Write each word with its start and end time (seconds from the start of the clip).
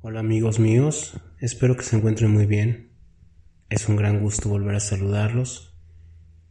Hola 0.00 0.20
amigos 0.20 0.60
míos, 0.60 1.20
espero 1.40 1.76
que 1.76 1.82
se 1.82 1.96
encuentren 1.96 2.30
muy 2.30 2.46
bien. 2.46 2.92
Es 3.68 3.88
un 3.88 3.96
gran 3.96 4.20
gusto 4.20 4.48
volver 4.48 4.76
a 4.76 4.80
saludarlos 4.80 5.76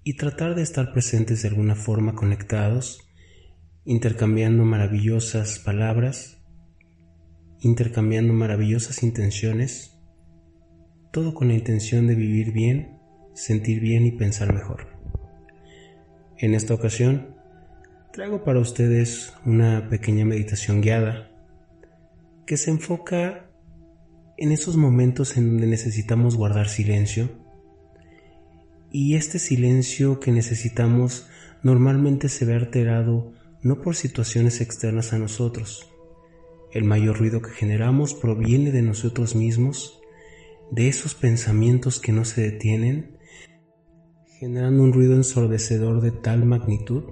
y 0.03 0.17
tratar 0.17 0.53
de 0.53 0.63
estar 0.63 0.91
presentes 0.91 1.41
de 1.41 1.47
alguna 1.47 1.73
forma 1.73 2.13
conectados, 2.13 3.07
intercambiando 3.85 4.65
maravillosas 4.65 5.59
palabras, 5.59 6.43
intercambiando 7.61 8.33
maravillosas 8.33 9.01
intenciones, 9.01 9.97
todo 11.13 11.33
con 11.33 11.47
la 11.47 11.53
intención 11.53 12.05
de 12.05 12.15
vivir 12.15 12.51
bien, 12.51 12.99
sentir 13.33 13.79
bien 13.79 14.05
y 14.05 14.11
pensar 14.11 14.53
mejor. 14.53 14.89
En 16.37 16.53
esta 16.53 16.73
ocasión, 16.73 17.37
traigo 18.11 18.43
para 18.43 18.59
ustedes 18.59 19.33
una 19.45 19.87
pequeña 19.87 20.25
meditación 20.25 20.81
guiada 20.81 21.31
que 22.47 22.57
se 22.57 22.71
enfoca 22.71 23.51
en 24.37 24.51
esos 24.51 24.77
momentos 24.77 25.37
en 25.37 25.49
donde 25.49 25.67
necesitamos 25.67 26.35
guardar 26.35 26.69
silencio 26.69 27.29
y 28.89 29.15
este 29.15 29.37
silencio 29.37 30.19
que 30.19 30.31
necesitamos 30.31 31.27
normalmente 31.61 32.29
se 32.29 32.45
ve 32.45 32.55
alterado 32.55 33.33
no 33.61 33.81
por 33.81 33.95
situaciones 33.95 34.61
externas 34.61 35.11
a 35.11 35.19
nosotros. 35.19 35.91
El 36.71 36.85
mayor 36.85 37.19
ruido 37.19 37.41
que 37.41 37.51
generamos 37.51 38.13
proviene 38.13 38.71
de 38.71 38.81
nosotros 38.81 39.35
mismos, 39.35 39.99
de 40.71 40.87
esos 40.87 41.15
pensamientos 41.15 41.99
que 41.99 42.13
no 42.13 42.23
se 42.23 42.41
detienen, 42.41 43.17
generando 44.39 44.83
un 44.83 44.93
ruido 44.93 45.15
ensordecedor 45.15 45.99
de 46.01 46.11
tal 46.11 46.45
magnitud 46.45 47.03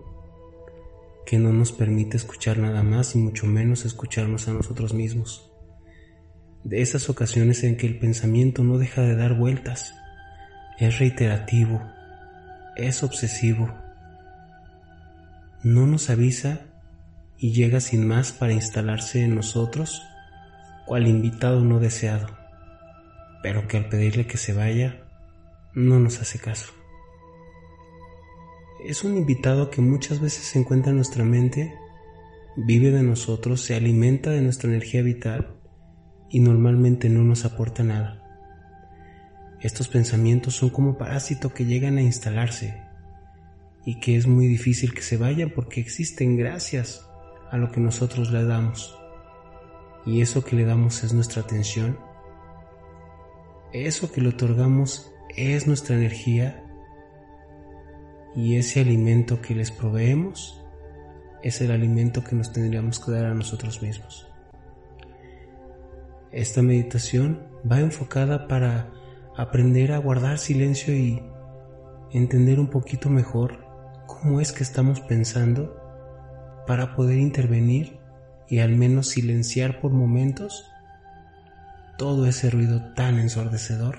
que 1.26 1.40
no 1.40 1.52
nos 1.52 1.72
permite 1.72 2.18
escuchar 2.18 2.60
nada 2.60 2.84
más 2.84 3.16
y 3.16 3.18
mucho 3.18 3.48
menos 3.48 3.86
escucharnos 3.86 4.48
a 4.48 4.54
nosotros 4.54 4.94
mismos. 4.94 5.52
De 6.64 6.82
esas 6.82 7.10
ocasiones 7.10 7.64
en 7.64 7.78
que 7.78 7.88
el 7.88 7.98
pensamiento 7.98 8.64
no 8.64 8.78
deja 8.78 9.02
de 9.02 9.16
dar 9.16 9.36
vueltas, 9.36 9.94
es 10.78 11.00
reiterativo, 11.00 11.82
es 12.76 13.02
obsesivo, 13.04 13.74
no 15.64 15.88
nos 15.88 16.10
avisa 16.10 16.62
y 17.38 17.54
llega 17.54 17.80
sin 17.80 18.08
más 18.08 18.32
para 18.32 18.54
instalarse 18.54 19.24
en 19.24 19.36
nosotros, 19.36 20.04
cual 20.86 21.08
invitado 21.08 21.62
no 21.62 21.80
deseado, 21.80 22.28
pero 23.42 23.68
que 23.68 23.78
al 23.78 23.90
pedirle 23.90 24.28
que 24.28 24.38
se 24.38 24.54
vaya, 24.54 25.04
no 25.74 26.00
nos 26.00 26.22
hace 26.22 26.40
caso 26.40 26.75
es 28.88 29.04
un 29.04 29.18
invitado 29.18 29.72
que 29.72 29.82
muchas 29.82 30.20
veces 30.20 30.46
se 30.46 30.60
encuentra 30.60 30.92
en 30.92 30.98
nuestra 30.98 31.24
mente, 31.24 31.74
vive 32.56 32.92
de 32.92 33.04
nosotros, 33.04 33.62
se 33.62 33.76
alimenta 33.76 34.30
de 34.30 34.42
nuestra 34.42 34.70
energía 34.70 35.02
vital 35.02 35.56
y 36.30 36.40
normalmente 36.40 37.10
no 37.10 37.24
nos 37.24 37.46
aporta 37.46 37.84
nada. 37.84 38.22
Estos 39.62 39.88
pensamientos 39.88 40.56
son 40.56 40.70
como 40.70 40.98
parásitos 40.98 41.52
que 41.54 41.66
llegan 41.66 41.98
a 41.98 42.02
instalarse 42.02 42.82
y 43.86 44.00
que 44.00 44.16
es 44.18 44.28
muy 44.28 44.48
difícil 44.48 44.94
que 44.94 45.02
se 45.02 45.18
vayan 45.18 45.50
porque 45.50 45.82
existen 45.82 46.38
gracias 46.38 47.08
a 47.52 47.58
lo 47.58 47.72
que 47.72 47.80
nosotros 47.80 48.32
le 48.32 48.44
damos. 48.44 48.98
Y 50.06 50.22
eso 50.22 50.44
que 50.44 50.56
le 50.56 50.66
damos 50.66 51.04
es 51.04 51.14
nuestra 51.14 51.42
atención. 51.42 51.98
Eso 53.74 54.12
que 54.12 54.22
le 54.22 54.30
otorgamos 54.30 55.12
es 55.36 55.66
nuestra 55.66 55.96
energía 55.96 56.65
y 58.36 58.58
ese 58.58 58.82
alimento 58.82 59.42
que 59.42 59.56
les 59.56 59.72
proveemos 59.72 60.62
es 61.42 61.62
el 61.62 61.72
alimento 61.72 62.24
que 62.24 62.36
nos 62.36 62.52
tendríamos 62.52 63.00
que 63.00 63.12
dar 63.12 63.26
a 63.26 63.34
nosotros 63.34 63.82
mismos. 63.82 64.28
Esta 66.32 66.62
meditación 66.62 67.44
va 67.70 67.80
enfocada 67.80 68.48
para 68.48 68.92
aprender 69.38 69.92
a 69.92 70.00
guardar 70.00 70.38
silencio 70.38 70.94
y 70.96 71.22
entender 72.12 72.60
un 72.60 72.68
poquito 72.68 73.10
mejor 73.10 73.66
cómo 74.06 74.42
es 74.42 74.52
que 74.52 74.64
estamos 74.64 75.02
pensando 75.02 75.82
para 76.68 76.96
poder 76.96 77.20
intervenir 77.20 78.00
y 78.50 78.60
al 78.60 78.76
menos 78.76 79.08
silenciar 79.08 79.80
por 79.80 79.92
momentos 79.92 80.70
todo 81.98 82.28
ese 82.28 82.50
ruido 82.50 82.94
tan 82.94 83.20
ensordecedor 83.20 83.98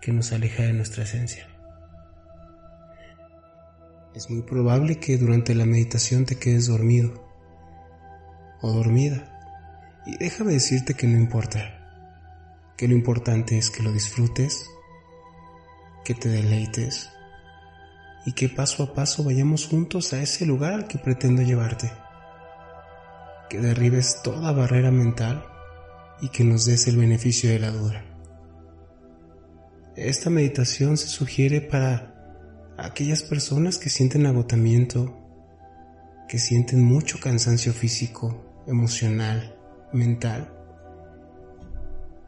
que 0.00 0.12
nos 0.12 0.32
aleja 0.32 0.64
de 0.64 0.72
nuestra 0.72 1.04
esencia. 1.04 1.51
Es 4.14 4.28
muy 4.28 4.42
probable 4.42 4.98
que 4.98 5.16
durante 5.16 5.54
la 5.54 5.64
meditación 5.64 6.26
te 6.26 6.36
quedes 6.36 6.66
dormido 6.66 7.14
o 8.60 8.70
dormida. 8.70 10.02
Y 10.04 10.18
déjame 10.18 10.52
decirte 10.52 10.94
que 10.94 11.06
no 11.06 11.16
importa, 11.16 12.74
que 12.76 12.88
lo 12.88 12.94
importante 12.94 13.56
es 13.56 13.70
que 13.70 13.82
lo 13.82 13.90
disfrutes, 13.90 14.66
que 16.04 16.14
te 16.14 16.28
deleites 16.28 17.08
y 18.26 18.32
que 18.32 18.48
paso 18.48 18.82
a 18.82 18.94
paso 18.94 19.24
vayamos 19.24 19.66
juntos 19.66 20.12
a 20.12 20.20
ese 20.20 20.44
lugar 20.44 20.74
al 20.74 20.88
que 20.88 20.98
pretendo 20.98 21.42
llevarte. 21.42 21.90
Que 23.48 23.60
derribes 23.60 24.22
toda 24.22 24.52
barrera 24.52 24.90
mental 24.90 25.44
y 26.20 26.28
que 26.28 26.44
nos 26.44 26.66
des 26.66 26.86
el 26.86 26.98
beneficio 26.98 27.50
de 27.50 27.58
la 27.58 27.70
duda. 27.70 28.04
Esta 29.96 30.28
meditación 30.28 30.96
se 30.96 31.08
sugiere 31.08 31.60
para 31.60 32.11
aquellas 32.76 33.22
personas 33.22 33.78
que 33.78 33.90
sienten 33.90 34.26
agotamiento, 34.26 35.16
que 36.28 36.38
sienten 36.38 36.82
mucho 36.82 37.18
cansancio 37.20 37.72
físico, 37.72 38.62
emocional, 38.66 39.56
mental, 39.92 40.52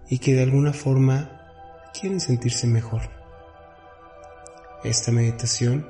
y 0.08 0.18
que 0.18 0.34
de 0.34 0.42
alguna 0.42 0.72
forma 0.72 1.40
quieren 1.98 2.20
sentirse 2.20 2.66
mejor. 2.66 3.02
Esta 4.82 5.10
meditación 5.12 5.88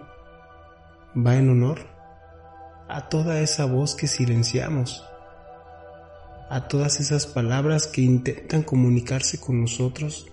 va 1.17 1.37
en 1.37 1.51
honor 1.51 1.81
a 2.89 3.09
toda 3.09 3.41
esa 3.41 3.65
voz 3.65 3.95
que 3.95 4.07
silenciamos, 4.07 5.05
a 6.49 6.69
todas 6.69 7.01
esas 7.01 7.27
palabras 7.27 7.87
que 7.87 8.03
intentan 8.03 8.63
comunicarse 8.63 9.39
con 9.39 9.61
nosotros, 9.61 10.27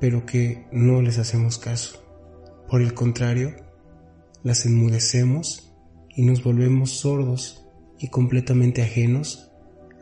pero 0.00 0.26
que 0.26 0.66
no 0.72 1.00
les 1.00 1.18
hacemos 1.18 1.58
caso. 1.58 2.05
Por 2.68 2.82
el 2.82 2.94
contrario, 2.94 3.54
las 4.42 4.66
enmudecemos 4.66 5.72
y 6.08 6.22
nos 6.22 6.42
volvemos 6.42 6.90
sordos 6.90 7.64
y 7.98 8.08
completamente 8.08 8.82
ajenos 8.82 9.52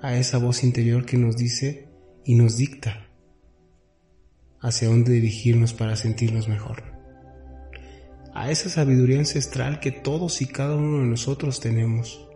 a 0.00 0.16
esa 0.16 0.38
voz 0.38 0.64
interior 0.64 1.04
que 1.04 1.18
nos 1.18 1.36
dice 1.36 1.88
y 2.24 2.34
nos 2.36 2.56
dicta 2.56 3.08
hacia 4.60 4.88
dónde 4.88 5.12
dirigirnos 5.12 5.74
para 5.74 5.94
sentirnos 5.94 6.48
mejor. 6.48 6.84
A 8.32 8.50
esa 8.50 8.70
sabiduría 8.70 9.18
ancestral 9.18 9.78
que 9.78 9.92
todos 9.92 10.40
y 10.40 10.46
cada 10.46 10.74
uno 10.74 11.00
de 11.00 11.06
nosotros 11.06 11.60
tenemos. 11.60 12.28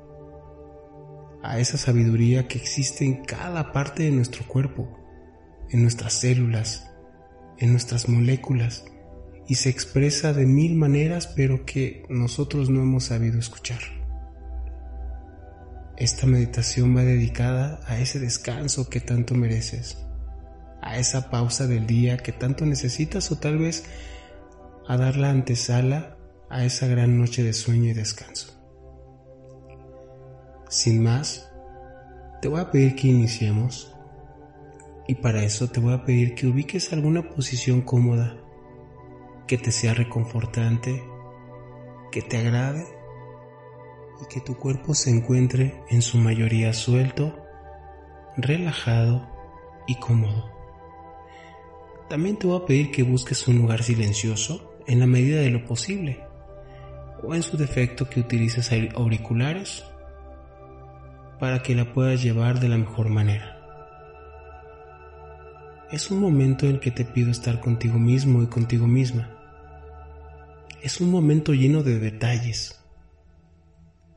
A 1.43 1.59
esa 1.59 1.79
sabiduría 1.79 2.47
que 2.47 2.59
existe 2.59 3.05
en 3.05 3.25
cada 3.25 3.73
parte 3.73 4.03
de 4.03 4.11
nuestro 4.11 4.47
cuerpo, 4.47 4.95
en 5.71 5.83
nuestras 5.83 6.13
células, 6.13 6.91
en 7.59 7.71
nuestras 7.73 8.09
moléculas, 8.09 8.85
y 9.49 9.55
se 9.55 9.71
expresa 9.71 10.35
de 10.35 10.45
mil 10.45 10.75
maneras 10.75 11.27
pero 11.27 11.65
que 11.65 12.05
nosotros 12.11 12.69
no 12.69 12.83
hemos 12.83 13.05
sabido 13.05 13.39
escuchar. 13.39 13.81
Esta 15.97 16.27
meditación 16.27 16.95
va 16.95 17.03
dedicada 17.03 17.81
a 17.87 17.99
ese 17.99 18.21
descanso 18.21 18.89
que 18.89 19.01
tanto 19.01 19.35
mereces, 19.35 20.07
a 20.83 20.99
esa 20.99 21.31
pausa 21.31 21.67
del 21.67 21.87
día 21.87 22.19
que 22.19 22.31
tanto 22.31 22.67
necesitas 22.67 23.33
o 23.33 23.39
tal 23.39 23.59
vez 23.59 23.85
a 24.87 24.97
dar 24.97 25.17
la 25.17 25.31
antesala 25.31 26.17
a 26.51 26.65
esa 26.65 26.87
gran 26.87 27.19
noche 27.19 27.43
de 27.43 27.55
sueño 27.55 27.91
y 27.91 27.95
descanso. 27.95 28.55
Sin 30.69 31.03
más, 31.03 31.51
te 32.43 32.49
voy 32.49 32.61
a 32.61 32.71
pedir 32.71 32.95
que 32.95 33.09
iniciemos 33.09 33.97
y 35.09 35.15
para 35.17 35.43
eso 35.43 35.69
te 35.69 35.81
voy 35.81 35.95
a 35.95 36.05
pedir 36.05 36.35
que 36.35 36.47
ubiques 36.47 36.93
alguna 36.93 37.31
posición 37.31 37.81
cómoda 37.81 38.37
que 39.49 39.59
te 39.59 39.73
sea 39.73 39.95
reconfortante, 39.95 41.03
que 42.13 42.23
te 42.23 42.37
agrade 42.37 42.87
y 44.23 44.27
que 44.33 44.41
tu 44.41 44.57
cuerpo 44.57 44.95
se 44.95 45.11
encuentre 45.11 45.83
en 45.91 46.03
su 46.03 46.19
mayoría 46.19 46.73
suelto 46.73 47.35
relajado 48.37 49.27
y 49.89 49.97
cómodo. 49.97 50.53
También 52.09 52.37
te 52.37 52.47
voy 52.47 52.63
a 52.63 52.67
pedir 52.67 52.91
que 52.91 53.03
busques 53.03 53.49
un 53.49 53.59
lugar 53.59 53.83
silencioso 53.83 54.75
en 54.87 55.01
la 55.01 55.07
medida 55.07 55.41
de 55.41 55.51
lo 55.51 55.65
posible, 55.65 56.25
o 57.23 57.35
en 57.35 57.43
su 57.43 57.57
defecto 57.57 58.09
que 58.09 58.21
utilices 58.21 58.71
auriculares 58.95 59.85
para 61.41 61.63
que 61.63 61.75
la 61.75 61.93
puedas 61.93 62.23
llevar 62.23 62.61
de 62.61 62.69
la 62.69 62.79
mejor 62.79 63.09
manera. 63.09 63.57
Es 65.91 66.11
un 66.11 66.21
momento 66.21 66.67
en 66.67 66.73
el 66.73 66.81
que 66.81 66.91
te 66.91 67.05
pido 67.05 67.31
estar 67.31 67.61
contigo 67.61 67.99
mismo 67.99 68.43
y 68.43 68.47
contigo 68.47 68.87
misma. 68.87 69.38
Es 70.83 71.01
un 71.01 71.11
momento 71.11 71.55
lleno 71.55 71.83
de 71.83 71.99
detalles 71.99 72.79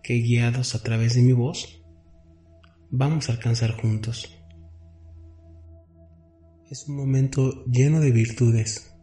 que 0.04 0.16
guiados 0.16 0.76
a 0.76 0.84
través 0.84 1.16
de 1.16 1.24
mi 1.24 1.34
voz 1.34 1.82
vamos 2.92 3.30
a 3.30 3.34
alcanzar 3.34 3.72
juntos. 3.72 4.38
Es 6.70 6.88
un 6.88 6.98
momento 6.98 7.66
lleno 7.66 8.00
de 8.00 8.12
virtudes, 8.12 8.96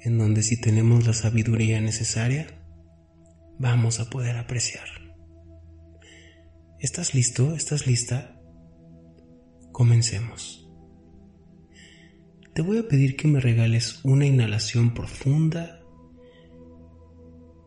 en 0.00 0.18
donde 0.18 0.42
si 0.42 0.60
tenemos 0.60 1.06
la 1.06 1.12
sabiduría 1.12 1.80
necesaria, 1.80 2.46
vamos 3.58 4.00
a 4.00 4.10
poder 4.10 4.36
apreciar. 4.36 4.88
¿Estás 6.80 7.14
listo? 7.14 7.54
¿Estás 7.54 7.86
lista? 7.86 8.40
Comencemos. 9.70 10.61
Te 12.54 12.60
voy 12.60 12.76
a 12.76 12.86
pedir 12.86 13.16
que 13.16 13.28
me 13.28 13.40
regales 13.40 14.04
una 14.04 14.26
inhalación 14.26 14.92
profunda 14.92 15.80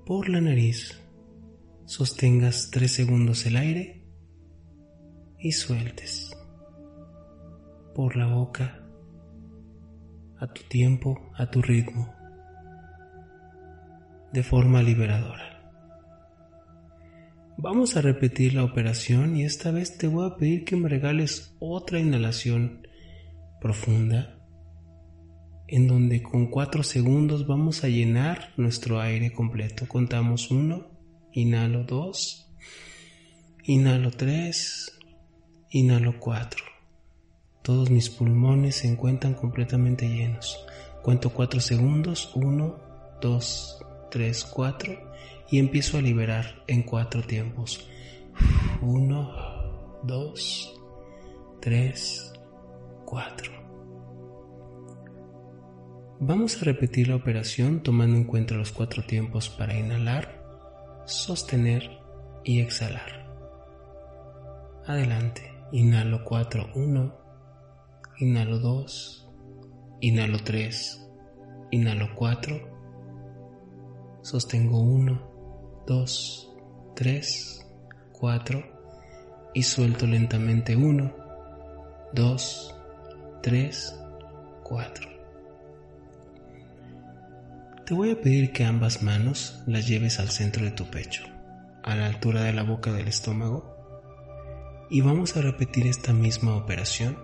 por 0.06 0.30
la 0.30 0.40
nariz. 0.42 1.02
Sostengas 1.86 2.70
tres 2.72 2.92
segundos 2.92 3.48
el 3.48 3.56
aire 3.56 4.06
y 5.40 5.54
sueltes 5.54 6.38
por 7.96 8.16
la 8.16 8.28
boca 8.28 8.88
a 10.38 10.54
tu 10.54 10.62
tiempo, 10.70 11.31
a 11.36 11.50
tu 11.50 11.64
ritmo, 11.64 12.14
de 14.34 14.44
forma 14.44 14.84
liberadora. 14.84 15.74
Vamos 17.58 17.98
a 17.98 18.02
repetir 18.02 18.54
la 18.54 18.64
operación 18.64 19.36
y 19.36 19.46
esta 19.46 19.72
vez 19.72 19.98
te 19.98 20.08
voy 20.08 20.30
a 20.30 20.36
pedir 20.36 20.64
que 20.64 20.76
me 20.76 20.90
regales 20.90 21.56
otra 21.60 22.00
inhalación 22.00 22.88
profunda 23.60 24.35
en 25.68 25.88
donde 25.88 26.22
con 26.22 26.48
cuatro 26.48 26.84
segundos 26.84 27.48
vamos 27.48 27.84
a 27.84 27.88
llenar 27.88 28.54
nuestro 28.58 29.00
aire 29.00 29.32
completo. 29.32 29.88
Contamos 29.88 30.52
uno, 30.52 30.88
inhalo 31.34 31.84
dos, 31.84 32.52
inhalo 33.64 34.12
tres, 34.12 34.98
inhalo 35.72 36.20
cuatro. 36.20 36.64
Todos 37.64 37.90
mis 37.90 38.10
pulmones 38.10 38.76
se 38.76 38.88
encuentran 38.88 39.34
completamente 39.34 40.08
llenos. 40.08 40.58
Cuento 41.02 41.32
cuatro 41.32 41.60
segundos, 41.60 42.32
uno, 42.36 42.80
dos, 43.22 43.80
tres, 44.12 44.44
cuatro 44.44 44.94
y 45.50 45.60
empiezo 45.60 45.98
a 45.98 46.02
liberar 46.02 46.64
en 46.68 46.84
cuatro 46.84 47.24
tiempos. 47.24 47.88
Uno, 48.82 50.00
dos, 50.04 50.80
tres, 51.60 52.34
cuatro. 53.06 53.65
Vamos 56.20 56.62
a 56.62 56.64
repetir 56.64 57.10
la 57.10 57.18
operación 57.18 57.84
tomando 57.84 58.16
en 58.16 58.24
cuenta 58.24 58.56
los 58.56 58.72
cuatro 58.72 59.04
tiempos 59.04 59.50
para 59.50 59.78
inhalar, 59.78 60.42
sostener 61.06 62.00
y 62.46 62.62
exhalar. 62.62 63.28
Adelante. 64.88 65.52
Inhalo 65.72 66.24
4, 66.24 66.70
1, 66.74 67.16
inhalo 68.20 68.60
2, 68.60 69.30
inhalo 70.00 70.38
3, 70.38 71.06
inhalo 71.72 72.16
4, 72.16 74.22
sostengo 74.22 74.80
1, 74.80 75.84
2, 75.86 76.56
3, 76.96 77.68
4 78.14 78.64
y 79.54 79.64
suelto 79.64 80.08
lentamente 80.08 80.78
1, 80.78 81.14
2, 82.14 82.76
3, 83.42 84.00
4. 84.64 85.15
Te 87.86 87.94
voy 87.94 88.10
a 88.10 88.20
pedir 88.20 88.52
que 88.52 88.64
ambas 88.64 89.04
manos 89.04 89.62
las 89.68 89.88
lleves 89.88 90.20
al 90.20 90.32
centro 90.32 90.66
de 90.66 90.72
tu 90.72 90.86
pecho, 90.86 91.24
a 91.84 91.96
la 91.96 92.08
altura 92.08 92.42
de 92.42 92.52
la 92.52 92.64
boca 92.64 92.92
del 92.92 93.08
estómago, 93.08 93.78
y 94.90 95.02
vamos 95.02 95.38
a 95.38 95.44
repetir 95.44 95.86
esta 95.86 96.12
misma 96.12 96.56
operación, 96.56 97.16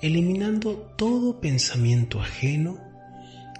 eliminando 0.00 0.76
todo 0.96 1.42
pensamiento 1.42 2.22
ajeno 2.22 2.80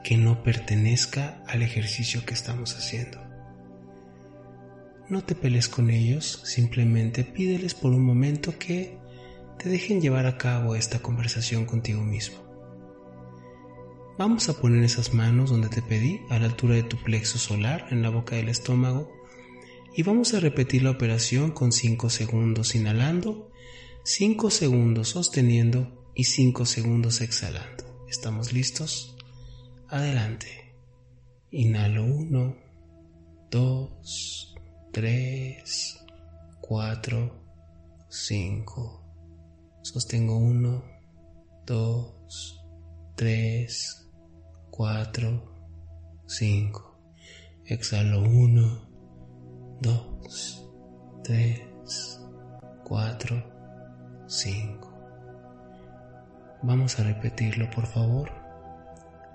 que 0.03 0.17
no 0.17 0.43
pertenezca 0.43 1.43
al 1.47 1.61
ejercicio 1.61 2.25
que 2.25 2.33
estamos 2.33 2.79
haciendo. 2.79 3.19
No 5.11 5.23
te 5.23 5.35
pelees 5.35 5.69
con 5.69 5.91
ellos, 5.91 6.41
simplemente 6.45 7.25
pídeles 7.25 7.75
por 7.75 7.93
un 7.93 8.07
momento 8.07 8.59
que 8.59 8.97
te 9.59 9.69
dejen 9.69 10.01
llevar 10.01 10.25
a 10.25 10.39
cabo 10.39 10.77
esta 10.77 11.01
conversación 11.01 11.67
contigo 11.67 12.01
mismo. 12.01 12.44
Vamos 14.17 14.49
a 14.49 14.61
poner 14.61 14.85
esas 14.85 15.13
manos 15.13 15.51
donde 15.51 15.69
te 15.69 15.83
pedí, 15.83 16.21
a 16.31 16.39
la 16.39 16.47
altura 16.47 16.77
de 16.77 16.85
tu 16.85 16.97
plexo 16.97 17.37
solar, 17.37 17.89
en 17.91 18.01
la 18.01 18.11
boca 18.11 18.37
del 18.37 18.49
estómago, 18.49 19.11
y 19.97 20.05
vamos 20.05 20.35
a 20.35 20.41
repetir 20.41 20.85
la 20.85 20.91
operación 20.91 21.51
con 21.51 21.73
5 21.73 22.11
segundos 22.11 22.77
inhalando, 22.77 23.51
5 24.05 24.51
segundos 24.51 25.09
sosteniendo 25.09 26.13
y 26.15 26.25
5 26.25 26.65
segundos 26.65 27.21
exhalando. 27.23 28.07
¿Estamos 28.09 28.53
listos? 28.53 29.17
Adelante. 29.89 30.77
Inhalo 31.51 32.05
1, 32.05 32.57
2, 33.51 34.55
3, 34.93 36.05
4, 36.61 37.45
5. 38.09 39.01
Sostengo 39.83 40.39
1, 40.39 40.85
2, 41.67 42.65
3, 43.17 44.04
4, 44.76 45.41
5. 46.26 46.99
Exhalo 47.65 48.23
1, 48.23 49.79
2, 49.81 50.69
3, 51.23 52.21
4, 52.82 53.44
5. 54.26 54.89
Vamos 56.65 56.99
a 56.99 57.05
repetirlo, 57.05 57.70
por 57.70 57.87
favor. 57.87 58.32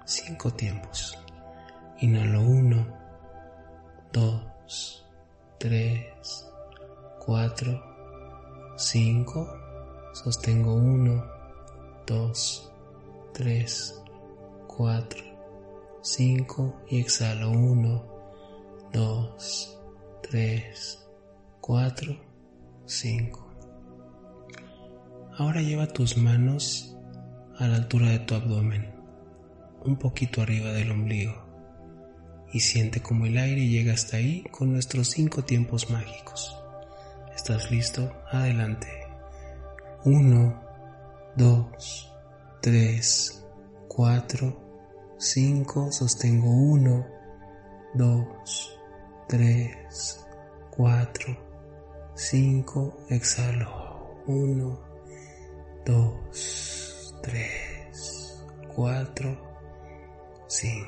Cinco 0.03 0.51
tiempos. 0.51 1.17
Inhalo 2.01 2.41
1, 2.41 2.87
2, 4.11 5.05
3, 5.57 6.51
4, 7.25 8.75
5, 8.75 9.47
sostengo 10.11 10.75
1, 10.75 11.23
2, 12.05 12.73
3, 13.31 14.03
4, 14.67 15.28
5 16.01 16.85
y 16.89 16.99
exhalo 16.99 17.51
1, 17.51 18.05
2, 18.93 19.79
3, 20.29 21.07
4, 21.61 22.17
5. 22.85 23.53
Ahora 25.37 25.61
lleva 25.61 25.87
tus 25.87 26.17
manos 26.17 26.97
a 27.57 27.67
la 27.67 27.77
altura 27.77 28.09
de 28.09 28.19
tu 28.19 28.35
abdomen, 28.35 28.93
un 29.85 29.97
poquito 29.97 30.41
arriba 30.41 30.71
del 30.71 30.91
ombligo 30.91 31.49
y 32.51 32.59
siente 32.61 33.01
como 33.01 33.25
el 33.25 33.37
aire 33.37 33.67
llega 33.67 33.93
hasta 33.93 34.17
ahí 34.17 34.43
con 34.51 34.71
nuestros 34.71 35.09
cinco 35.09 35.43
tiempos 35.43 35.89
mágicos. 35.89 36.55
¿Estás 37.35 37.71
listo? 37.71 38.11
Adelante. 38.31 38.87
1, 40.05 40.63
2, 41.35 42.13
3, 42.61 43.45
4, 43.87 44.68
5, 45.21 45.91
sostengo 45.91 46.49
1, 46.49 47.05
2, 47.93 48.79
3, 49.27 50.25
4, 50.71 51.37
5, 52.15 52.97
exhalo 53.09 54.23
1, 54.27 54.79
2, 55.85 57.15
3, 57.21 58.43
4, 58.73 59.37
5. 60.47 60.87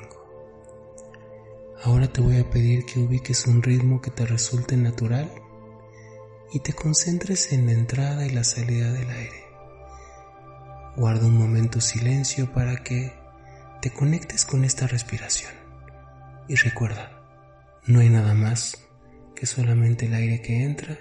Ahora 1.84 2.10
te 2.10 2.22
voy 2.22 2.38
a 2.38 2.48
pedir 2.48 2.86
que 2.86 3.00
ubiques 3.00 3.46
un 3.46 3.62
ritmo 3.62 4.00
que 4.00 4.10
te 4.10 4.24
resulte 4.24 4.78
natural 4.78 5.30
y 6.54 6.60
te 6.60 6.72
concentres 6.72 7.52
en 7.52 7.66
la 7.66 7.72
entrada 7.72 8.24
y 8.26 8.30
la 8.30 8.44
salida 8.44 8.90
del 8.92 9.10
aire. 9.10 9.44
Guarda 10.96 11.26
un 11.26 11.36
momento 11.36 11.82
silencio 11.82 12.50
para 12.50 12.82
que 12.82 13.21
te 13.82 13.90
conectes 13.90 14.44
con 14.46 14.64
esta 14.64 14.86
respiración. 14.86 15.50
Y 16.48 16.54
recuerda, 16.54 17.20
no 17.84 17.98
hay 17.98 18.10
nada 18.10 18.32
más 18.32 18.88
que 19.34 19.44
solamente 19.44 20.06
el 20.06 20.14
aire 20.14 20.40
que 20.40 20.62
entra 20.62 20.96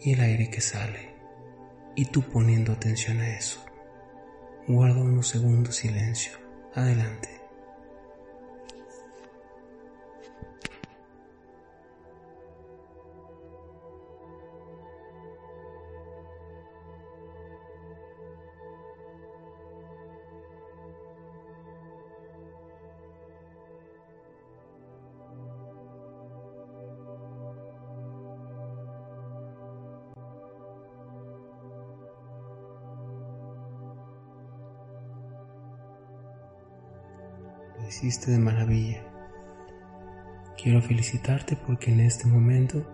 y 0.00 0.14
el 0.14 0.20
aire 0.20 0.50
que 0.50 0.60
sale, 0.60 1.14
y 1.94 2.06
tú 2.06 2.22
poniendo 2.22 2.72
atención 2.72 3.20
a 3.20 3.36
eso. 3.38 3.64
Guarda 4.66 5.00
unos 5.00 5.28
segundos 5.28 5.76
silencio. 5.76 6.32
Adelante. 6.74 7.43
Hiciste 38.04 38.32
de 38.32 38.38
maravilla. 38.38 39.02
Quiero 40.62 40.82
felicitarte 40.82 41.56
porque 41.56 41.90
en 41.90 42.00
este 42.00 42.26
momento 42.26 42.86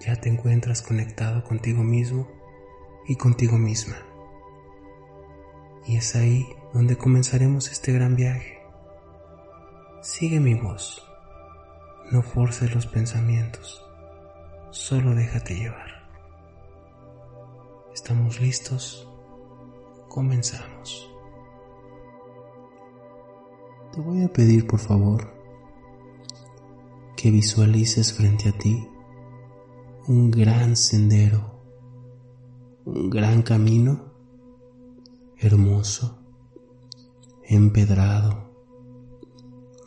ya 0.00 0.16
te 0.16 0.30
encuentras 0.30 0.80
conectado 0.80 1.44
contigo 1.44 1.82
mismo 1.82 2.26
y 3.06 3.16
contigo 3.16 3.58
misma. 3.58 3.96
Y 5.86 5.98
es 5.98 6.16
ahí 6.16 6.46
donde 6.72 6.96
comenzaremos 6.96 7.70
este 7.70 7.92
gran 7.92 8.16
viaje. 8.16 8.58
Sigue 10.00 10.40
mi 10.40 10.54
voz. 10.54 11.06
No 12.10 12.22
forces 12.22 12.74
los 12.74 12.86
pensamientos. 12.86 13.84
Solo 14.70 15.14
déjate 15.14 15.54
llevar. 15.54 16.08
¿Estamos 17.92 18.40
listos? 18.40 19.06
Comenzamos. 20.08 21.15
Te 23.96 24.02
voy 24.02 24.22
a 24.24 24.28
pedir 24.30 24.66
por 24.66 24.78
favor 24.78 25.26
que 27.16 27.30
visualices 27.30 28.12
frente 28.12 28.50
a 28.50 28.52
ti 28.52 28.86
un 30.06 30.30
gran 30.30 30.76
sendero, 30.76 31.62
un 32.84 33.08
gran 33.08 33.40
camino 33.40 34.12
hermoso, 35.38 36.18
empedrado, 37.42 38.52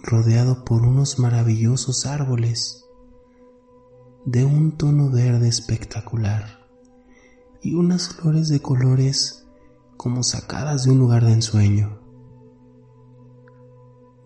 rodeado 0.01 0.65
por 0.65 0.81
unos 0.81 1.19
maravillosos 1.19 2.07
árboles 2.07 2.83
de 4.25 4.43
un 4.43 4.75
tono 4.75 5.11
verde 5.11 5.47
espectacular 5.47 6.67
y 7.61 7.75
unas 7.75 8.09
flores 8.09 8.49
de 8.49 8.59
colores 8.59 9.45
como 9.97 10.23
sacadas 10.23 10.85
de 10.85 10.89
un 10.93 10.97
lugar 10.97 11.23
de 11.23 11.33
ensueño 11.33 11.98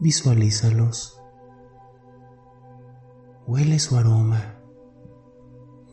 visualízalos. 0.03 1.17
Huele 3.47 3.79
su 3.79 3.95
aroma, 3.95 4.59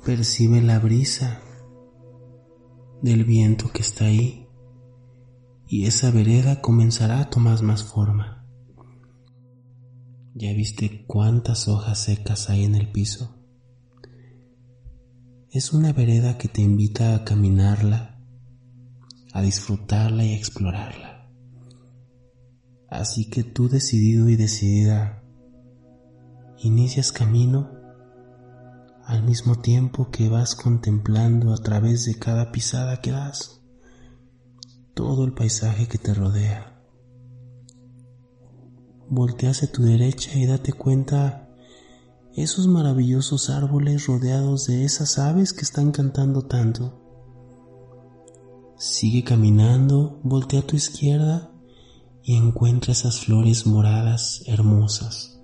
percibe 0.05 0.61
la 0.61 0.81
brisa 0.81 1.41
del 3.03 3.25
viento 3.25 3.71
que 3.73 3.83
está 3.83 4.07
ahí 4.07 4.49
y 5.69 5.87
esa 5.87 6.11
vereda 6.11 6.61
comenzará 6.61 7.21
a 7.21 7.31
tomar 7.31 7.63
más 7.63 7.85
forma. 7.85 8.45
¿Ya 10.35 10.53
viste 10.55 11.05
cuántas 11.07 11.69
hojas 11.69 12.01
secas 12.01 12.51
hay 12.51 12.65
en 12.65 12.75
el 12.75 12.91
piso? 12.91 13.37
Es 15.53 15.73
una 15.73 15.93
vereda 15.93 16.37
que 16.37 16.49
te 16.49 16.63
invita 16.63 17.15
a 17.15 17.25
caminarla, 17.25 18.21
a 19.33 19.41
disfrutarla 19.41 20.25
y 20.25 20.33
a 20.33 20.37
explorarla. 20.37 21.10
Así 22.91 23.31
que 23.31 23.45
tú 23.45 23.69
decidido 23.69 24.29
y 24.29 24.35
decidida, 24.35 25.23
inicias 26.59 27.13
camino 27.13 27.71
al 29.05 29.23
mismo 29.23 29.61
tiempo 29.61 30.11
que 30.11 30.29
vas 30.29 30.57
contemplando 30.57 31.55
a 31.55 31.59
través 31.59 32.05
de 32.05 32.19
cada 32.19 32.51
pisada 32.51 33.01
que 33.01 33.13
das 33.13 33.61
todo 34.95 35.25
el 35.25 35.33
paisaje 35.33 35.87
que 35.87 35.99
te 35.99 36.15
rodea. 36.15 36.83
Voltea 39.09 39.51
hacia 39.51 39.71
tu 39.71 39.83
derecha 39.83 40.37
y 40.37 40.47
date 40.47 40.73
cuenta 40.73 41.49
esos 42.35 42.67
maravillosos 42.67 43.51
árboles 43.51 44.07
rodeados 44.07 44.67
de 44.67 44.85
esas 44.85 45.19
aves 45.21 45.53
que 45.53 45.63
están 45.63 45.93
cantando 45.93 46.43
tanto. 46.43 47.01
Sigue 48.77 49.23
caminando, 49.23 50.21
voltea 50.25 50.61
a 50.61 50.67
tu 50.67 50.75
izquierda 50.75 51.50
y 52.23 52.37
encuentra 52.37 52.93
esas 52.93 53.21
flores 53.21 53.67
moradas 53.67 54.43
hermosas, 54.47 55.41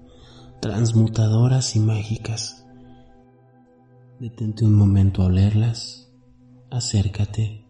transmutadoras 0.60 1.76
y 1.76 1.80
mágicas. 1.80 2.66
Detente 4.20 4.64
un 4.64 4.74
momento 4.74 5.22
a 5.22 5.26
olerlas, 5.26 6.12
acércate. 6.70 7.66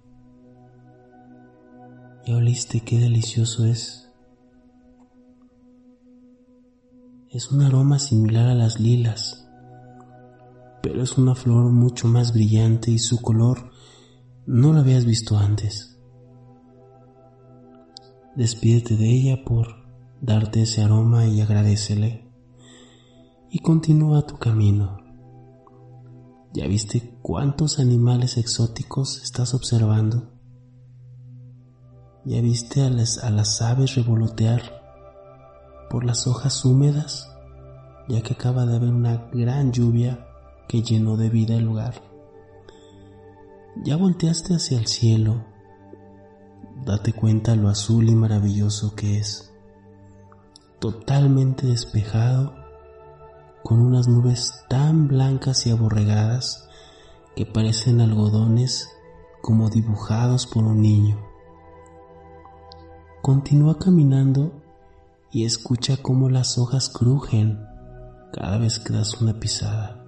¿Ya 2.26 2.36
oliste 2.36 2.80
qué 2.80 2.98
delicioso 2.98 3.64
es? 3.66 4.10
Es 7.30 7.50
un 7.50 7.62
aroma 7.62 7.98
similar 7.98 8.48
a 8.48 8.54
las 8.54 8.80
lilas, 8.80 9.48
pero 10.82 11.02
es 11.02 11.18
una 11.18 11.34
flor 11.34 11.70
mucho 11.70 12.08
más 12.08 12.32
brillante 12.32 12.90
y 12.90 12.98
su 12.98 13.20
color 13.20 13.70
no 14.46 14.72
lo 14.72 14.80
habías 14.80 15.04
visto 15.04 15.36
antes. 15.36 15.95
Despídete 18.36 18.98
de 18.98 19.08
ella 19.08 19.44
por 19.46 19.86
darte 20.20 20.60
ese 20.60 20.82
aroma 20.82 21.24
y 21.24 21.40
agradecele. 21.40 22.30
Y 23.50 23.60
continúa 23.60 24.26
tu 24.26 24.36
camino. 24.36 24.98
¿Ya 26.52 26.66
viste 26.66 27.16
cuántos 27.22 27.78
animales 27.78 28.36
exóticos 28.36 29.22
estás 29.22 29.54
observando? 29.54 30.34
¿Ya 32.26 32.42
viste 32.42 32.82
a 32.82 32.90
las, 32.90 33.24
a 33.24 33.30
las 33.30 33.62
aves 33.62 33.94
revolotear 33.94 34.60
por 35.88 36.04
las 36.04 36.26
hojas 36.26 36.62
húmedas? 36.62 37.34
Ya 38.06 38.20
que 38.20 38.34
acaba 38.34 38.66
de 38.66 38.76
haber 38.76 38.90
una 38.90 39.30
gran 39.32 39.72
lluvia 39.72 40.26
que 40.68 40.82
llenó 40.82 41.16
de 41.16 41.30
vida 41.30 41.54
el 41.54 41.64
lugar. 41.64 42.02
¿Ya 43.82 43.96
volteaste 43.96 44.54
hacia 44.54 44.78
el 44.78 44.88
cielo 44.88 45.55
date 46.84 47.12
cuenta 47.12 47.54
lo 47.56 47.68
azul 47.68 48.08
y 48.08 48.14
maravilloso 48.14 48.94
que 48.94 49.18
es, 49.18 49.52
totalmente 50.78 51.66
despejado, 51.66 52.54
con 53.62 53.80
unas 53.80 54.06
nubes 54.06 54.64
tan 54.68 55.08
blancas 55.08 55.66
y 55.66 55.70
aborregadas 55.70 56.68
que 57.34 57.46
parecen 57.46 58.00
algodones 58.00 58.88
como 59.42 59.70
dibujados 59.70 60.46
por 60.46 60.64
un 60.64 60.82
niño. 60.82 61.20
Continúa 63.22 63.78
caminando 63.78 64.62
y 65.32 65.44
escucha 65.44 65.96
cómo 66.00 66.28
las 66.28 66.58
hojas 66.58 66.88
crujen 66.88 67.66
cada 68.32 68.58
vez 68.58 68.78
que 68.78 68.92
das 68.92 69.20
una 69.20 69.40
pisada. 69.40 70.04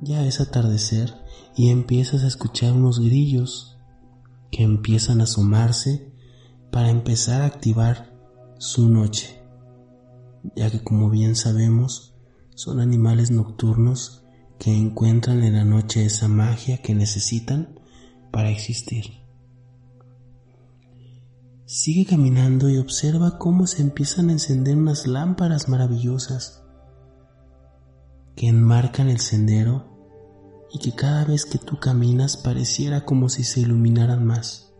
Ya 0.00 0.24
es 0.24 0.40
atardecer 0.40 1.25
y 1.54 1.70
empiezas 1.70 2.22
a 2.22 2.26
escuchar 2.26 2.72
unos 2.72 3.00
grillos 3.00 3.78
que 4.50 4.62
empiezan 4.62 5.20
a 5.20 5.24
asomarse 5.24 6.12
para 6.70 6.90
empezar 6.90 7.42
a 7.42 7.46
activar 7.46 8.14
su 8.58 8.88
noche, 8.88 9.42
ya 10.54 10.70
que 10.70 10.82
como 10.82 11.10
bien 11.10 11.34
sabemos 11.36 12.14
son 12.54 12.80
animales 12.80 13.30
nocturnos 13.30 14.24
que 14.58 14.74
encuentran 14.74 15.42
en 15.42 15.54
la 15.54 15.64
noche 15.64 16.04
esa 16.04 16.28
magia 16.28 16.78
que 16.78 16.94
necesitan 16.94 17.80
para 18.30 18.50
existir. 18.50 19.26
Sigue 21.66 22.06
caminando 22.06 22.70
y 22.70 22.78
observa 22.78 23.38
cómo 23.38 23.66
se 23.66 23.82
empiezan 23.82 24.30
a 24.30 24.32
encender 24.32 24.76
unas 24.76 25.06
lámparas 25.06 25.68
maravillosas 25.68 26.62
que 28.36 28.48
enmarcan 28.48 29.08
el 29.08 29.18
sendero 29.20 29.95
y 30.72 30.78
que 30.78 30.92
cada 30.92 31.24
vez 31.24 31.44
que 31.44 31.58
tú 31.58 31.78
caminas 31.78 32.36
pareciera 32.36 33.04
como 33.04 33.28
si 33.28 33.44
se 33.44 33.60
iluminaran 33.60 34.24
más. 34.24 34.72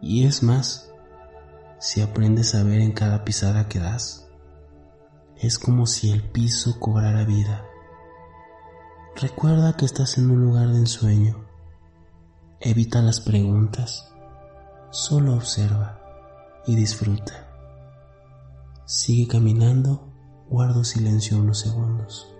Y 0.00 0.24
es 0.24 0.42
más, 0.42 0.90
si 1.78 2.00
aprendes 2.00 2.54
a 2.54 2.62
ver 2.62 2.80
en 2.80 2.92
cada 2.92 3.24
pisada 3.24 3.68
que 3.68 3.78
das, 3.78 4.28
es 5.36 5.58
como 5.58 5.86
si 5.86 6.10
el 6.10 6.22
piso 6.22 6.78
cobrara 6.78 7.24
vida. 7.24 7.64
Recuerda 9.16 9.76
que 9.76 9.84
estás 9.84 10.18
en 10.18 10.30
un 10.30 10.40
lugar 10.40 10.68
de 10.68 10.78
ensueño. 10.78 11.44
Evita 12.60 13.02
las 13.02 13.20
preguntas. 13.20 14.12
Solo 14.90 15.34
observa 15.34 16.00
y 16.66 16.74
disfruta. 16.74 17.48
Sigue 18.86 19.26
caminando 19.26 20.12
guardo 20.48 20.84
silencio 20.84 21.38
unos 21.38 21.60
segundos. 21.60 22.31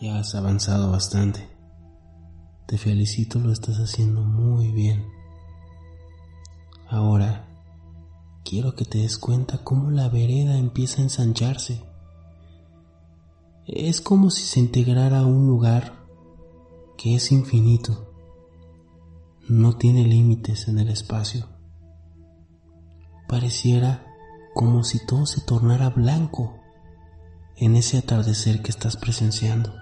Ya 0.00 0.18
has 0.18 0.34
avanzado 0.34 0.90
bastante. 0.90 1.46
Te 2.66 2.78
felicito, 2.78 3.38
lo 3.38 3.52
estás 3.52 3.76
haciendo 3.76 4.22
muy 4.22 4.72
bien. 4.72 5.04
Ahora, 6.88 7.46
quiero 8.42 8.74
que 8.74 8.86
te 8.86 8.96
des 8.96 9.18
cuenta 9.18 9.62
cómo 9.62 9.90
la 9.90 10.08
vereda 10.08 10.56
empieza 10.56 11.00
a 11.00 11.04
ensancharse. 11.04 11.84
Es 13.66 14.00
como 14.00 14.30
si 14.30 14.44
se 14.44 14.60
integrara 14.60 15.18
a 15.18 15.26
un 15.26 15.46
lugar 15.46 15.92
que 16.96 17.14
es 17.14 17.30
infinito. 17.30 18.14
No 19.50 19.76
tiene 19.76 20.06
límites 20.06 20.66
en 20.68 20.78
el 20.78 20.88
espacio. 20.88 21.46
Pareciera 23.28 24.06
como 24.54 24.82
si 24.82 25.04
todo 25.04 25.26
se 25.26 25.42
tornara 25.42 25.90
blanco 25.90 26.54
en 27.56 27.76
ese 27.76 27.98
atardecer 27.98 28.62
que 28.62 28.70
estás 28.70 28.96
presenciando 28.96 29.79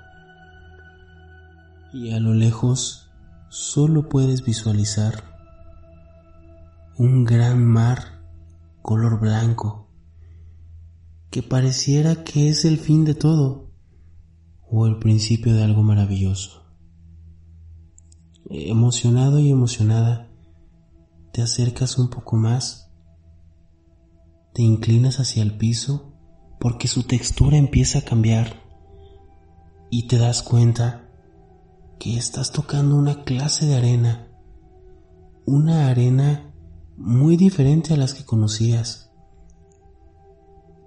y 1.93 2.13
a 2.13 2.21
lo 2.21 2.35
lejos 2.35 3.11
solo 3.49 4.09
puedes 4.09 4.45
visualizar 4.45 5.25
un 6.99 7.25
gran 7.25 7.65
mar 7.65 8.23
color 8.83 9.21
blanco 9.21 9.89
que 11.31 11.43
pareciera 11.43 12.25
que 12.25 12.49
es 12.49 12.65
el 12.65 12.79
fin 12.79 13.05
de 13.05 13.15
todo 13.15 13.71
o 14.71 14.87
el 14.87 14.99
principio 14.99 15.55
de 15.55 15.63
algo 15.63 15.83
maravilloso. 15.83 16.65
Emocionado 18.51 19.39
y 19.39 19.51
emocionada, 19.51 20.31
te 21.33 21.43
acercas 21.43 21.99
un 21.99 22.09
poco 22.09 22.37
más, 22.37 22.91
te 24.55 24.63
inclinas 24.63 25.21
hacia 25.21 25.43
el 25.43 25.57
piso 25.57 26.15
porque 26.59 26.89
su 26.89 27.05
textura 27.05 27.57
empieza 27.57 28.01
a 28.01 28.03
cambiar 28.03 28.63
y 29.91 30.07
te 30.09 30.19
das 30.19 30.43
cuenta 30.43 31.08
que 31.99 32.17
estás 32.17 32.53
tocando 32.53 32.97
una 32.97 33.25
clase 33.25 33.67
de 33.67 33.77
arena, 33.77 34.29
una 35.47 35.89
arena 35.89 36.55
muy 36.97 37.37
diferente 37.37 37.95
a 37.95 37.97
las 37.97 38.15
que 38.15 38.25
conocías. 38.25 39.11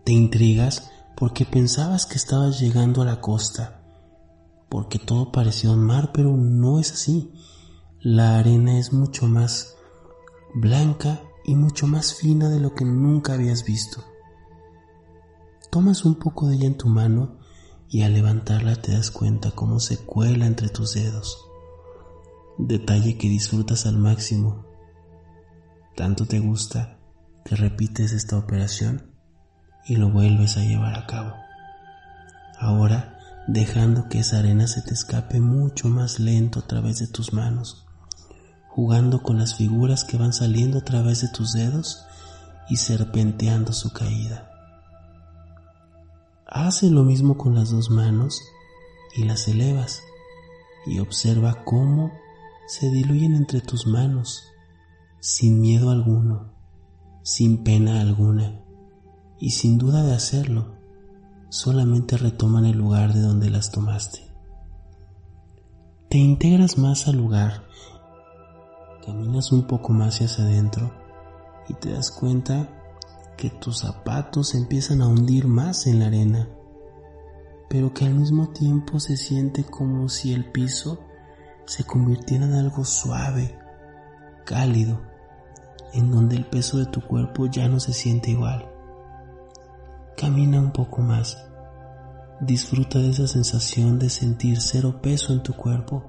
Te 0.05 0.13
intrigas 0.13 0.89
porque 1.17 1.45
pensabas 1.45 2.05
que 2.05 2.15
estabas 2.15 2.59
llegando 2.59 3.01
a 3.01 3.05
la 3.05 3.21
costa, 3.21 3.83
porque 4.69 4.99
todo 4.99 5.31
parecía 5.31 5.71
un 5.71 5.85
mar, 5.85 6.11
pero 6.13 6.35
no 6.35 6.79
es 6.79 6.93
así. 6.93 7.33
La 7.99 8.39
arena 8.39 8.79
es 8.79 8.93
mucho 8.93 9.27
más 9.27 9.75
blanca 10.55 11.21
y 11.43 11.55
mucho 11.55 11.87
más 11.87 12.15
fina 12.15 12.49
de 12.49 12.59
lo 12.59 12.73
que 12.73 12.85
nunca 12.85 13.33
habías 13.33 13.65
visto. 13.65 14.03
Tomas 15.69 16.05
un 16.05 16.15
poco 16.15 16.47
de 16.47 16.55
ella 16.55 16.67
en 16.67 16.77
tu 16.77 16.87
mano 16.87 17.40
y 17.91 18.03
al 18.03 18.13
levantarla 18.13 18.77
te 18.77 18.93
das 18.93 19.11
cuenta 19.11 19.51
cómo 19.51 19.81
se 19.81 19.97
cuela 19.97 20.45
entre 20.45 20.69
tus 20.69 20.93
dedos. 20.93 21.45
Detalle 22.57 23.17
que 23.17 23.27
disfrutas 23.27 23.85
al 23.85 23.97
máximo. 23.97 24.65
Tanto 25.97 26.25
te 26.25 26.39
gusta 26.39 26.99
que 27.43 27.57
repites 27.57 28.13
esta 28.13 28.37
operación 28.37 29.11
y 29.85 29.97
lo 29.97 30.09
vuelves 30.09 30.55
a 30.55 30.61
llevar 30.61 30.97
a 30.97 31.05
cabo. 31.05 31.33
Ahora 32.57 33.19
dejando 33.47 34.07
que 34.07 34.19
esa 34.19 34.39
arena 34.39 34.67
se 34.67 34.81
te 34.81 34.93
escape 34.93 35.41
mucho 35.41 35.89
más 35.89 36.17
lento 36.17 36.59
a 36.59 36.67
través 36.67 36.99
de 36.99 37.07
tus 37.07 37.33
manos, 37.33 37.85
jugando 38.69 39.21
con 39.21 39.37
las 39.37 39.55
figuras 39.55 40.05
que 40.05 40.15
van 40.15 40.31
saliendo 40.31 40.77
a 40.77 40.85
través 40.85 41.21
de 41.21 41.27
tus 41.27 41.51
dedos 41.51 42.05
y 42.69 42.77
serpenteando 42.77 43.73
su 43.73 43.91
caída. 43.91 44.50
Hace 46.53 46.91
lo 46.91 47.03
mismo 47.03 47.37
con 47.37 47.55
las 47.55 47.71
dos 47.71 47.89
manos 47.89 48.43
y 49.15 49.23
las 49.23 49.47
elevas 49.47 50.03
y 50.85 50.99
observa 50.99 51.63
cómo 51.63 52.11
se 52.67 52.89
diluyen 52.91 53.35
entre 53.35 53.61
tus 53.61 53.87
manos 53.87 54.43
sin 55.21 55.61
miedo 55.61 55.91
alguno, 55.91 56.51
sin 57.23 57.63
pena 57.63 58.01
alguna 58.01 58.65
y 59.39 59.51
sin 59.51 59.77
duda 59.77 60.03
de 60.03 60.13
hacerlo, 60.13 60.75
solamente 61.47 62.17
retoman 62.17 62.65
el 62.65 62.77
lugar 62.77 63.13
de 63.13 63.21
donde 63.21 63.49
las 63.49 63.71
tomaste. 63.71 64.19
Te 66.09 66.17
integras 66.17 66.77
más 66.77 67.07
al 67.07 67.15
lugar, 67.15 67.63
caminas 69.05 69.53
un 69.53 69.67
poco 69.67 69.93
más 69.93 70.19
hacia 70.19 70.43
adentro 70.43 70.91
y 71.69 71.75
te 71.75 71.93
das 71.93 72.11
cuenta 72.11 72.80
que 73.37 73.49
tus 73.49 73.79
zapatos 73.79 74.55
empiezan 74.55 75.01
a 75.01 75.07
hundir 75.07 75.47
más 75.47 75.87
en 75.87 75.99
la 75.99 76.07
arena, 76.07 76.49
pero 77.69 77.93
que 77.93 78.05
al 78.05 78.13
mismo 78.13 78.49
tiempo 78.49 78.99
se 78.99 79.17
siente 79.17 79.63
como 79.63 80.09
si 80.09 80.33
el 80.33 80.51
piso 80.51 80.99
se 81.65 81.83
convirtiera 81.83 82.45
en 82.45 82.53
algo 82.53 82.83
suave, 82.83 83.57
cálido, 84.45 85.01
en 85.93 86.11
donde 86.11 86.35
el 86.35 86.45
peso 86.45 86.77
de 86.77 86.85
tu 86.85 87.01
cuerpo 87.01 87.47
ya 87.47 87.67
no 87.67 87.79
se 87.79 87.93
siente 87.93 88.31
igual. 88.31 88.69
Camina 90.17 90.59
un 90.59 90.71
poco 90.71 91.01
más, 91.01 91.37
disfruta 92.41 92.99
de 92.99 93.09
esa 93.09 93.27
sensación 93.27 93.99
de 93.99 94.09
sentir 94.09 94.59
cero 94.61 94.99
peso 95.01 95.33
en 95.33 95.43
tu 95.43 95.53
cuerpo 95.53 96.03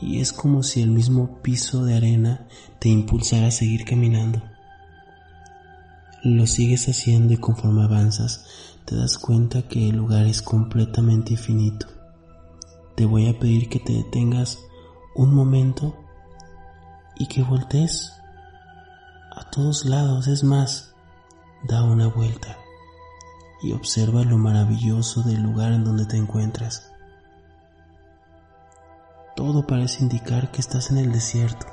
y 0.00 0.20
es 0.20 0.32
como 0.32 0.62
si 0.62 0.82
el 0.82 0.90
mismo 0.90 1.40
piso 1.42 1.84
de 1.84 1.96
arena 1.96 2.46
te 2.78 2.88
impulsara 2.88 3.48
a 3.48 3.50
seguir 3.50 3.84
caminando. 3.84 4.42
Lo 6.26 6.44
sigues 6.48 6.88
haciendo 6.88 7.34
y 7.34 7.36
conforme 7.36 7.84
avanzas 7.84 8.44
te 8.84 8.96
das 8.96 9.16
cuenta 9.16 9.62
que 9.62 9.88
el 9.88 9.94
lugar 9.94 10.26
es 10.26 10.42
completamente 10.42 11.34
infinito. 11.34 11.86
Te 12.96 13.04
voy 13.04 13.28
a 13.28 13.38
pedir 13.38 13.68
que 13.68 13.78
te 13.78 13.92
detengas 13.92 14.58
un 15.14 15.32
momento 15.32 15.94
y 17.14 17.28
que 17.28 17.44
voltees 17.44 18.12
a 19.36 19.48
todos 19.50 19.84
lados. 19.84 20.26
Es 20.26 20.42
más, 20.42 20.96
da 21.68 21.84
una 21.84 22.08
vuelta 22.08 22.58
y 23.62 23.70
observa 23.70 24.24
lo 24.24 24.36
maravilloso 24.36 25.22
del 25.22 25.44
lugar 25.44 25.74
en 25.74 25.84
donde 25.84 26.06
te 26.06 26.16
encuentras. 26.16 26.90
Todo 29.36 29.64
parece 29.64 30.02
indicar 30.02 30.50
que 30.50 30.60
estás 30.60 30.90
en 30.90 30.98
el 30.98 31.12
desierto 31.12 31.66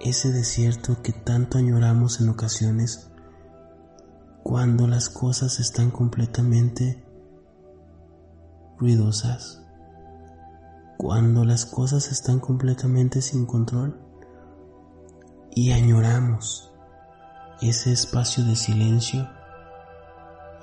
ese 0.00 0.32
desierto 0.32 1.02
que 1.02 1.12
tanto 1.12 1.58
añoramos 1.58 2.20
en 2.20 2.28
ocasiones 2.28 3.10
cuando 4.42 4.86
las 4.86 5.08
cosas 5.08 5.58
están 5.58 5.90
completamente 5.90 7.04
ruidosas, 8.78 9.62
cuando 10.98 11.44
las 11.44 11.66
cosas 11.66 12.12
están 12.12 12.40
completamente 12.40 13.22
sin 13.22 13.46
control 13.46 13.98
y 15.50 15.72
añoramos 15.72 16.70
ese 17.60 17.92
espacio 17.92 18.44
de 18.44 18.54
silencio 18.54 19.28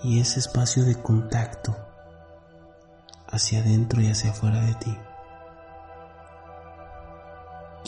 y 0.03 0.19
ese 0.19 0.39
espacio 0.39 0.85
de 0.85 0.95
contacto 0.95 1.75
hacia 3.27 3.61
adentro 3.61 4.01
y 4.01 4.07
hacia 4.07 4.31
afuera 4.31 4.61
de 4.61 4.75
ti. 4.75 4.97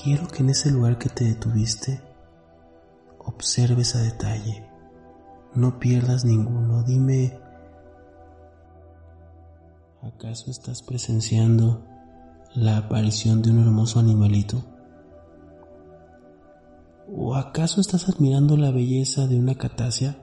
Quiero 0.02 0.28
que 0.28 0.44
en 0.44 0.50
ese 0.50 0.72
lugar 0.72 0.98
que 0.98 1.10
te 1.10 1.26
detuviste 1.26 2.02
observes 3.20 3.96
a 3.96 4.02
detalle. 4.02 4.70
No 5.54 5.80
pierdas 5.80 6.26
ninguno. 6.26 6.84
Dime, 6.84 7.40
¿acaso 10.02 10.52
estás 10.52 10.82
presenciando 10.82 11.84
la 12.54 12.78
aparición 12.78 13.42
de 13.42 13.52
un 13.52 13.60
hermoso 13.60 14.00
animalito? 14.00 14.64
¿O 17.16 17.36
acaso 17.36 17.82
estás 17.82 18.10
admirando 18.10 18.58
la 18.58 18.72
belleza 18.72 19.28
de 19.28 19.40
una 19.40 19.56
catasia? 19.56 20.18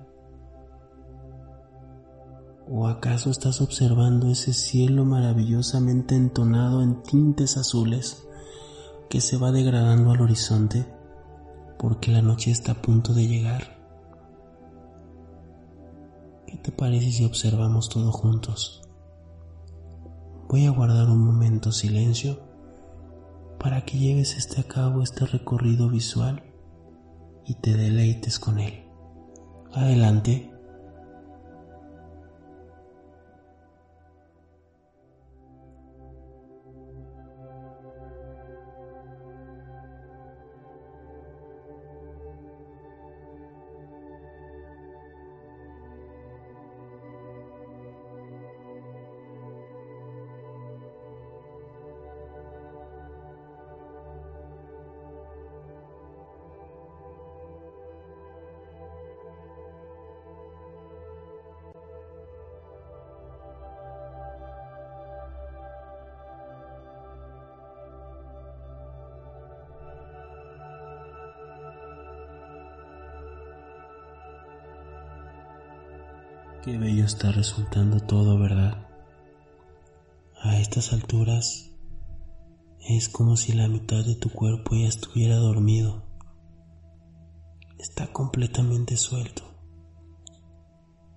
¿O 2.69 2.87
acaso 2.89 3.31
estás 3.31 3.61
observando 3.61 4.31
ese 4.31 4.53
cielo 4.53 5.05
maravillosamente 5.05 6.15
entonado 6.15 6.83
en 6.83 7.03
tintes 7.03 7.57
azules? 7.57 8.27
Que 9.13 9.21
se 9.21 9.37
va 9.37 9.53
degradando 9.53 10.11
al 10.11 10.23
horizonte 10.23 10.87
porque 11.79 12.11
la 12.11 12.23
noche 12.23 12.51
está 12.51 12.73
a 12.73 12.81
punto 12.81 13.13
de 13.13 13.29
llegar. 13.29 13.79
¿Qué 16.47 16.57
te 16.57 16.73
parece 16.73 17.13
si 17.13 17.25
observamos 17.27 17.91
todo 17.91 18.11
juntos? 18.11 18.81
Voy 20.49 20.65
a 20.65 20.71
guardar 20.71 21.11
un 21.11 21.23
momento 21.23 21.73
silencio 21.73 22.41
para 23.61 23.85
que 23.85 23.99
lleves 23.99 24.39
este 24.39 24.63
a 24.63 24.65
cabo 24.65 25.03
este 25.03 25.27
recorrido 25.27 25.91
visual 25.91 26.43
y 27.45 27.57
te 27.57 27.77
deleites 27.77 28.39
con 28.39 28.61
él. 28.61 28.87
Adelante. 29.75 30.52
Qué 76.63 76.79
bello 76.79 77.05
está 77.05 77.33
resultando 77.33 77.99
todo, 77.99 78.39
¿verdad? 78.39 78.87
A 80.41 80.61
estas 80.61 80.93
alturas 80.93 81.73
es 82.79 83.09
como 83.09 83.37
si 83.37 83.53
la 83.53 83.67
mitad 83.67 84.05
de 84.05 84.15
tu 84.15 84.31
cuerpo 84.31 84.77
ya 84.77 84.87
estuviera 84.87 85.35
dormido. 85.35 86.05
Está 87.81 88.13
completamente 88.13 88.97
suelto. 88.97 89.43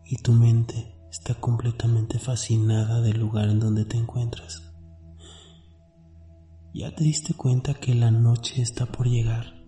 Y 0.03 0.15
tu 0.15 0.31
mente 0.31 0.95
está 1.11 1.35
completamente 1.35 2.17
fascinada 2.17 3.01
del 3.01 3.19
lugar 3.19 3.49
en 3.49 3.59
donde 3.59 3.85
te 3.85 3.97
encuentras. 3.97 4.73
Ya 6.73 6.95
te 6.95 7.03
diste 7.03 7.35
cuenta 7.35 7.75
que 7.75 7.93
la 7.93 8.09
noche 8.09 8.63
está 8.63 8.87
por 8.87 9.07
llegar 9.07 9.64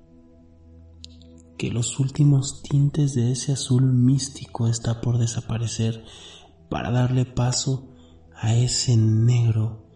que 1.57 1.71
los 1.71 1.99
últimos 1.99 2.61
tintes 2.61 3.15
de 3.15 3.31
ese 3.31 3.51
azul 3.51 3.81
místico 3.81 4.67
está 4.67 5.01
por 5.01 5.17
desaparecer 5.17 6.05
para 6.69 6.91
darle 6.91 7.25
paso 7.25 7.89
a 8.33 8.53
ese 8.53 8.95
negro, 8.95 9.89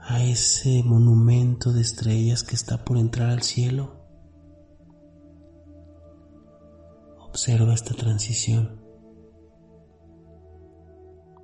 a 0.00 0.22
ese 0.22 0.82
monumento 0.82 1.72
de 1.72 1.82
estrellas 1.82 2.42
que 2.42 2.54
está 2.54 2.84
por 2.84 2.96
entrar 2.96 3.30
al 3.30 3.42
cielo. 3.42 4.02
Observa 7.18 7.74
esta 7.74 7.94
transición. 7.94 8.80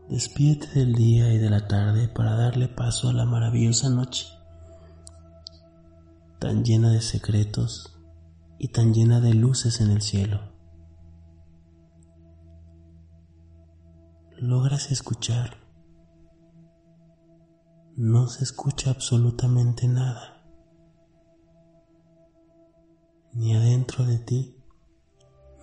Despídete 0.09 0.81
del 0.81 0.95
día 0.95 1.33
y 1.33 1.39
de 1.39 1.51
la 1.51 1.69
tarde 1.69 2.09
para 2.09 2.35
darle 2.35 2.69
paso 2.69 3.09
a 3.09 3.13
la 3.13 3.27
maravillosa 3.27 3.91
noche, 3.91 4.27
tan 6.41 6.65
llena 6.65 6.91
de 6.91 7.01
secretos, 7.01 8.00
y 8.63 8.69
tan 8.69 8.93
llena 8.93 9.21
de 9.21 9.33
luces 9.33 9.81
en 9.81 9.91
el 9.91 10.03
cielo. 10.03 10.39
Logras 14.37 14.91
escuchar. 14.91 15.57
No 17.97 18.29
se 18.29 18.45
escucha 18.45 18.91
absolutamente 18.91 19.89
nada, 19.89 20.45
ni 23.33 23.57
adentro 23.57 24.05
de 24.05 24.19
ti, 24.19 24.57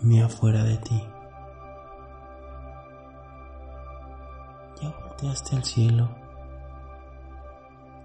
ni 0.01 0.19
afuera 0.19 0.63
de 0.63 0.77
ti. 0.77 1.03
Ya 4.81 4.89
volteaste 5.07 5.55
al 5.55 5.63
cielo, 5.63 6.15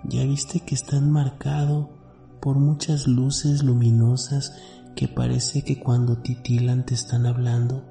ya 0.05 0.23
viste 0.25 0.61
que 0.61 0.75
está 0.75 0.97
enmarcado 0.97 2.03
por 2.43 2.57
muchas 2.57 3.07
luces 3.07 3.63
luminosas 3.63 4.53
que 4.95 5.09
parece 5.09 5.63
que 5.65 5.81
cuando 5.81 6.19
titilan 6.19 6.85
te 6.85 6.95
están 6.95 7.27
hablando. 7.27 7.85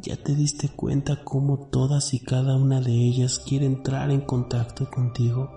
¿Ya 0.00 0.16
te 0.16 0.34
diste 0.34 0.68
cuenta 0.68 1.24
cómo 1.24 1.68
todas 1.70 2.14
y 2.14 2.20
cada 2.20 2.56
una 2.56 2.80
de 2.80 2.92
ellas 2.92 3.40
quiere 3.40 3.66
entrar 3.66 4.10
en 4.10 4.20
contacto 4.20 4.88
contigo? 4.90 5.50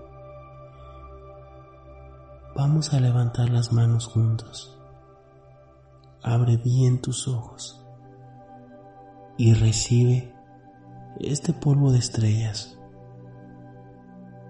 Vamos 2.54 2.92
a 2.92 3.00
levantar 3.00 3.50
las 3.50 3.72
manos 3.72 4.06
juntos. 4.06 4.78
Abre 6.22 6.56
bien 6.56 7.00
tus 7.00 7.28
ojos 7.28 7.84
y 9.38 9.54
recibe 9.54 10.34
este 11.20 11.52
polvo 11.52 11.92
de 11.92 11.98
estrellas 11.98 12.78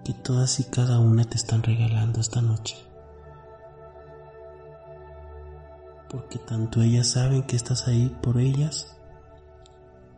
que 0.03 0.13
todas 0.13 0.59
y 0.59 0.65
cada 0.65 0.99
una 0.99 1.23
te 1.23 1.37
están 1.37 1.63
regalando 1.63 2.19
esta 2.19 2.41
noche. 2.41 2.75
Porque 6.13 6.37
tanto 6.37 6.83
ellas 6.83 7.07
saben 7.07 7.41
que 7.41 7.55
estás 7.55 7.87
ahí 7.87 8.15
por 8.21 8.37
ellas 8.37 8.95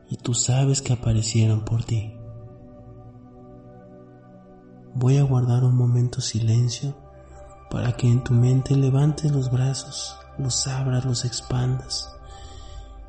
y 0.10 0.18
tú 0.18 0.34
sabes 0.34 0.82
que 0.82 0.92
aparecieron 0.92 1.64
por 1.64 1.86
ti. 1.86 2.14
Voy 4.94 5.18
a 5.18 5.24
guardar 5.24 5.64
un 5.64 5.76
momento 5.76 6.20
silencio 6.20 6.98
para 7.70 7.94
que 7.94 8.08
en 8.12 8.26
tu 8.26 8.34
mente 8.34 8.76
levantes 8.76 9.32
los 9.32 9.50
brazos, 9.50 10.18
los 10.38 10.68
abras, 10.68 11.06
los 11.06 11.24
expandas, 11.24 12.14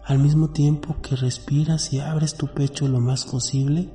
al 0.05 0.21
mismo 0.21 0.51
tiempo 0.51 0.97
que 1.03 1.17
respiras 1.17 1.93
y 1.93 1.99
abres 1.99 2.37
tu 2.37 2.47
pecho 2.47 2.87
lo 2.87 3.01
más 3.01 3.25
posible 3.25 3.93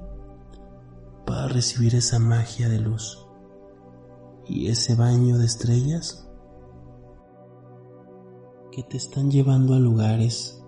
para 1.25 1.47
recibir 1.47 1.95
esa 1.95 2.19
magia 2.19 2.67
de 2.67 2.80
luz 2.80 3.25
y 4.49 4.67
ese 4.67 4.95
baño 4.95 5.38
de 5.38 5.45
estrellas 5.45 6.27
que 8.71 8.84
te 8.84 8.95
están 8.95 9.29
llevando 9.29 9.73
a 9.73 9.79
lugares 9.79 10.63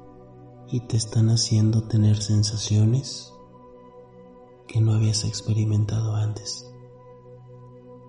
y 0.70 0.82
te 0.82 0.98
están 0.98 1.30
haciendo 1.30 1.84
tener 1.84 2.22
sensaciones 2.22 3.34
que 4.68 4.82
no 4.82 4.94
habías 4.94 5.24
experimentado 5.24 6.16
antes. 6.16 6.70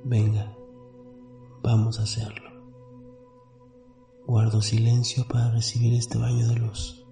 Venga, 0.03 0.57
vamos 1.63 2.01
a 2.01 2.03
hacerlo. 2.03 2.51
Guardo 4.27 4.63
silencio 4.63 5.27
para 5.29 5.51
recibir 5.51 5.95
este 5.95 6.19
baño 6.19 6.49
de 6.49 6.57
luz. 6.57 7.04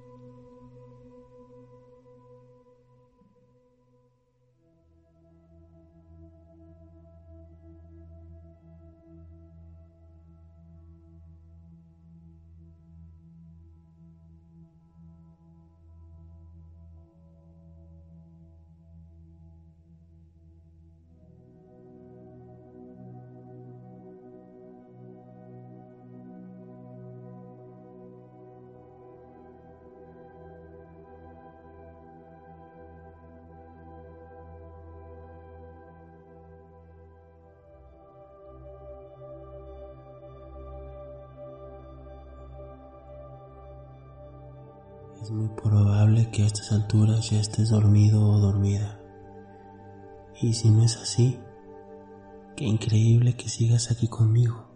Es 45.23 45.31
muy 45.31 45.47
probable 45.51 46.33
que 46.33 46.43
a 46.43 46.47
estas 46.47 46.73
alturas 46.73 47.31
ya 47.31 47.39
estés 47.39 47.71
dormido 47.71 48.29
o 48.29 48.41
dormida. 48.41 48.99
Y 50.41 50.53
si 50.53 50.69
no 50.69 50.83
es 50.83 50.97
así, 50.97 51.39
qué 52.57 52.65
increíble 52.65 53.37
que 53.37 53.49
sigas 53.49 53.93
aquí 53.93 54.09
conmigo. 54.09 54.67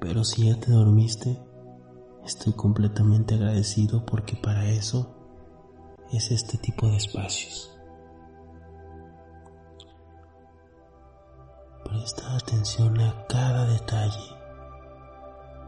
Pero 0.00 0.24
si 0.24 0.48
ya 0.48 0.58
te 0.58 0.72
dormiste, 0.72 1.40
estoy 2.24 2.54
completamente 2.54 3.36
agradecido 3.36 4.04
porque 4.04 4.34
para 4.34 4.68
eso 4.68 5.14
es 6.10 6.32
este 6.32 6.58
tipo 6.58 6.88
de 6.88 6.96
espacios. 6.96 7.78
Presta 11.84 12.34
atención 12.34 13.00
a 13.00 13.24
cada 13.28 13.66
detalle. 13.66 14.36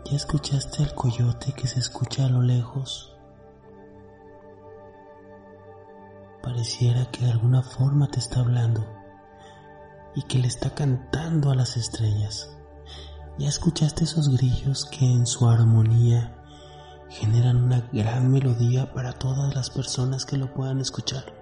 ¿Ya 0.07 0.17
escuchaste 0.17 0.83
el 0.83 0.93
coyote 0.97 1.53
que 1.53 1.69
se 1.69 1.79
escucha 1.79 2.27
a 2.27 2.29
lo 2.29 2.43
lejos? 2.43 3.14
Pareciera 6.65 7.05
que 7.11 7.27
de 7.27 7.31
alguna 7.31 7.63
forma 7.63 8.09
te 8.09 8.19
está 8.19 8.41
hablando 8.41 8.87
y 10.15 10.23
que 10.23 10.39
le 10.39 10.49
está 10.49 10.71
cantando 10.75 11.51
a 11.51 11.55
las 11.55 11.77
estrellas. 11.77 12.57
Ya 13.37 13.51
escuchaste 13.51 14.05
esos 14.05 14.31
grillos 14.35 14.87
que 14.87 15.05
en 15.05 15.27
su 15.27 15.47
armonía 15.47 16.43
generan 17.11 17.65
una 17.65 17.81
gran 17.93 18.33
melodía 18.33 18.95
para 18.95 19.13
todas 19.13 19.55
las 19.55 19.69
personas 19.69 20.25
que 20.25 20.39
lo 20.39 20.55
puedan 20.55 20.81
escuchar. 20.81 21.35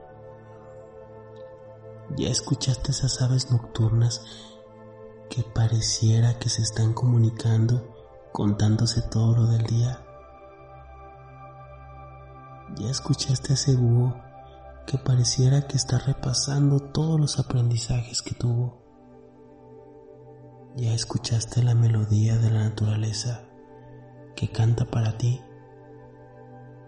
¿Ya 2.16 2.28
escuchaste 2.28 2.90
esas 2.90 3.22
aves 3.22 3.52
nocturnas 3.52 4.24
que 5.30 5.44
pareciera 5.44 6.36
que 6.40 6.48
se 6.48 6.62
están 6.62 6.94
comunicando 6.94 7.94
contándose 8.32 9.02
todo 9.02 9.36
lo 9.36 9.46
del 9.46 9.62
día? 9.66 10.04
¿Ya 12.74 12.90
escuchaste 12.90 13.52
ese 13.52 13.76
búho 13.76 14.31
que 14.86 14.98
pareciera 14.98 15.66
que 15.66 15.76
está 15.76 15.98
repasando 15.98 16.80
todos 16.80 17.20
los 17.20 17.38
aprendizajes 17.38 18.22
que 18.22 18.34
tuvo? 18.34 18.82
¿Ya 20.76 20.94
escuchaste 20.94 21.62
la 21.62 21.74
melodía 21.74 22.36
de 22.38 22.50
la 22.50 22.64
naturaleza 22.64 23.44
que 24.34 24.50
canta 24.50 24.84
para 24.84 25.18
ti? 25.18 25.40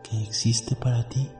que 0.04 0.22
existe 0.22 0.76
para 0.76 1.08
ti. 1.08 1.32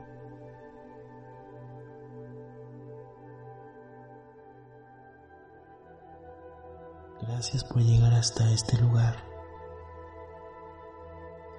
Gracias 7.21 7.64
por 7.64 7.83
llegar 7.83 8.12
hasta 8.14 8.51
este 8.51 8.77
lugar, 8.79 9.17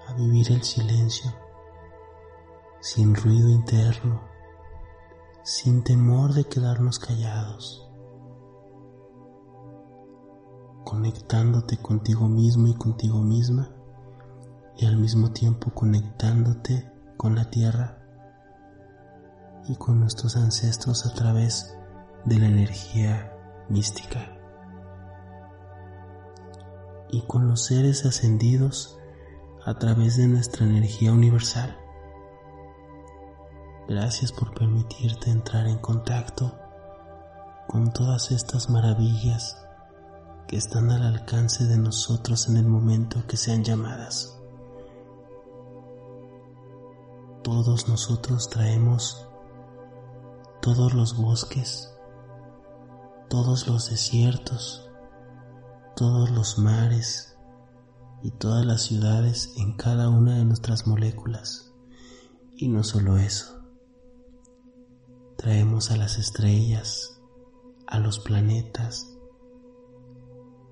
a 0.08 0.14
vivir 0.14 0.52
el 0.52 0.64
silencio, 0.64 1.32
sin 2.82 3.16
ruido 3.16 3.50
interno, 3.50 4.22
sin 5.46 5.84
temor 5.84 6.34
de 6.34 6.46
quedarnos 6.46 6.98
callados, 6.98 7.88
conectándote 10.84 11.78
contigo 11.78 12.28
mismo 12.28 12.68
y 12.68 12.74
contigo 12.74 13.20
misma 13.20 13.70
y 14.76 14.88
al 14.88 14.98
mismo 14.98 15.34
tiempo 15.34 15.70
conectándote 15.70 16.92
con 17.16 17.36
la 17.36 17.52
tierra 17.52 18.00
y 19.68 19.76
con 19.76 20.00
nuestros 20.00 20.36
ancestros 20.36 21.06
a 21.06 21.14
través 21.14 21.78
de 22.26 22.40
la 22.40 22.48
energía 22.48 23.32
mística 23.70 24.36
y 27.12 27.22
con 27.22 27.48
los 27.48 27.66
seres 27.66 28.04
ascendidos 28.04 28.98
a 29.64 29.78
través 29.78 30.18
de 30.18 30.28
nuestra 30.28 30.66
energía 30.66 31.12
universal. 31.12 31.85
Gracias 33.88 34.32
por 34.32 34.54
permitirte 34.54 35.30
entrar 35.30 35.68
en 35.68 35.78
contacto 35.78 36.54
con 37.68 37.92
todas 37.92 38.32
estas 38.32 38.70
maravillas 38.70 39.58
que 40.48 40.58
están 40.58 40.92
al 40.92 41.04
alcance 41.04 41.66
de 41.66 41.78
nosotros 41.78 42.48
en 42.48 42.58
el 42.58 42.66
momento 42.66 43.26
que 43.28 43.38
sean 43.38 43.64
llamadas. 43.64 44.36
todos 47.46 47.88
nosotros 47.88 48.50
traemos 48.50 49.28
todos 50.64 50.96
los 50.96 51.16
bosques, 51.16 51.94
todos 53.30 53.68
los 53.68 53.92
desiertos, 53.92 54.90
todos 55.96 56.32
los 56.32 56.58
mares 56.58 57.38
y 58.24 58.32
todas 58.32 58.66
las 58.66 58.82
ciudades 58.82 59.54
en 59.58 59.78
cada 59.78 60.10
una 60.10 60.40
de 60.40 60.46
nuestras 60.46 60.88
moléculas. 60.88 61.72
Y 62.58 62.68
no 62.68 62.84
solo 62.84 63.20
eso, 63.20 63.55
traemos 65.46 65.92
a 65.92 65.96
las 65.96 66.18
estrellas, 66.18 67.22
a 67.86 68.00
los 68.00 68.18
planetas, 68.18 69.16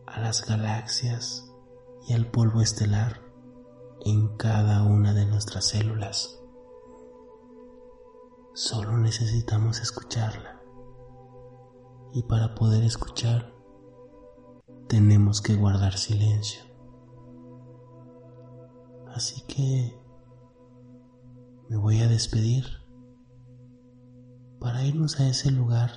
a 0.08 0.20
las 0.20 0.48
galaxias 0.48 1.54
y 2.08 2.14
al 2.14 2.26
polvo 2.32 2.60
estelar 2.60 3.22
en 4.04 4.36
cada 4.36 4.82
una 4.82 5.14
de 5.14 5.28
nuestras 5.28 5.66
células. 5.66 6.40
Solo 8.56 8.98
necesitamos 8.98 9.80
escucharla. 9.80 10.60
Y 12.12 12.24
para 12.24 12.56
poder 12.56 12.84
escuchar, 12.84 13.54
tenemos 14.88 15.44
que 15.44 15.54
guardar 15.54 16.00
silencio. 16.00 16.64
Así 19.14 19.44
que 19.44 19.96
me 21.70 21.78
voy 21.78 22.02
a 22.02 22.08
despedir 22.08 22.83
para 24.64 24.86
irnos 24.86 25.20
a 25.20 25.28
ese 25.28 25.52
lugar 25.52 25.92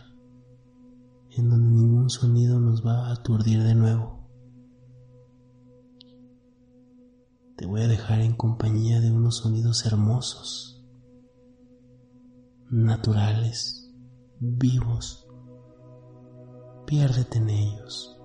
en 1.30 1.48
donde 1.48 1.70
ningún 1.70 2.10
sonido 2.10 2.58
nos 2.58 2.84
va 2.84 3.06
a 3.06 3.12
aturdir 3.12 3.62
de 3.62 3.76
nuevo. 3.76 4.28
Te 7.56 7.64
voy 7.64 7.82
a 7.82 7.86
dejar 7.86 8.22
en 8.22 8.34
compañía 8.34 9.00
de 9.00 9.12
unos 9.12 9.36
sonidos 9.36 9.86
hermosos 9.86 10.84
naturales, 12.68 13.88
vivos. 14.40 15.28
Piérdete 16.86 17.38
en 17.38 17.50
ellos. 17.50 18.20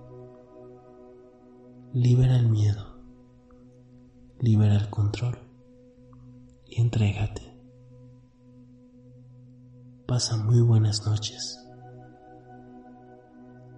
Libera 1.92 2.34
el 2.34 2.48
miedo. 2.48 3.00
Libera 4.40 4.74
el 4.74 4.90
control. 4.90 5.38
Y 6.66 6.80
entrégate. 6.80 7.51
Pasa 10.12 10.36
muy 10.36 10.60
buenas 10.60 11.06
noches. 11.06 11.58